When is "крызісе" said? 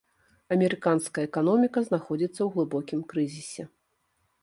3.15-3.63